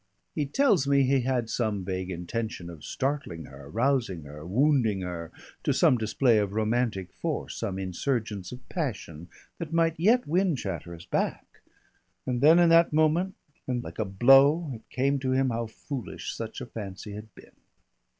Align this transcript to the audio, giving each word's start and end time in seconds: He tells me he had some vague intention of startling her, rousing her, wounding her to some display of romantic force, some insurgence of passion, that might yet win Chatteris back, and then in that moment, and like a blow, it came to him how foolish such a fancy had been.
He 0.33 0.47
tells 0.47 0.87
me 0.87 1.03
he 1.03 1.21
had 1.21 1.47
some 1.47 1.85
vague 1.85 2.09
intention 2.09 2.71
of 2.71 2.83
startling 2.83 3.45
her, 3.45 3.69
rousing 3.69 4.23
her, 4.23 4.43
wounding 4.43 5.01
her 5.01 5.31
to 5.61 5.73
some 5.73 5.95
display 5.95 6.39
of 6.39 6.53
romantic 6.53 7.13
force, 7.13 7.55
some 7.55 7.77
insurgence 7.77 8.51
of 8.51 8.67
passion, 8.67 9.29
that 9.59 9.73
might 9.73 9.99
yet 9.99 10.25
win 10.25 10.55
Chatteris 10.55 11.05
back, 11.05 11.45
and 12.25 12.41
then 12.41 12.57
in 12.57 12.69
that 12.69 12.91
moment, 12.91 13.35
and 13.67 13.83
like 13.83 13.99
a 13.99 14.05
blow, 14.05 14.71
it 14.73 14.89
came 14.89 15.19
to 15.19 15.33
him 15.33 15.51
how 15.51 15.67
foolish 15.67 16.33
such 16.33 16.61
a 16.61 16.65
fancy 16.65 17.13
had 17.13 17.35
been. 17.35 17.57